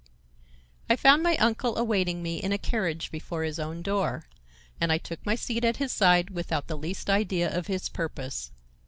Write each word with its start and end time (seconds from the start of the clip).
I 0.89 0.95
found 0.95 1.21
my 1.21 1.37
uncle 1.37 1.77
awaiting 1.77 2.23
me 2.23 2.37
in 2.37 2.51
a 2.51 2.57
carriage 2.57 3.11
before 3.11 3.43
his 3.43 3.59
own 3.59 3.83
door, 3.83 4.25
and 4.79 4.91
I 4.91 4.97
took 4.97 5.23
my 5.27 5.35
seat 5.35 5.63
at 5.63 5.77
his 5.77 5.91
side 5.91 6.31
without 6.31 6.65
the 6.65 6.75
least 6.75 7.07
idea 7.07 7.55
of 7.55 7.67
his 7.67 7.87
purpose. 7.87 8.49